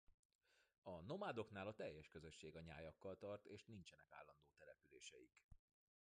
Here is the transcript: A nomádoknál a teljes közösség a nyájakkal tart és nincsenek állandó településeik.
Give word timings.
A 0.83 1.01
nomádoknál 1.01 1.67
a 1.67 1.73
teljes 1.73 2.07
közösség 2.07 2.55
a 2.55 2.59
nyájakkal 2.61 3.17
tart 3.17 3.45
és 3.45 3.63
nincsenek 3.65 4.07
állandó 4.11 4.49
településeik. 4.57 5.31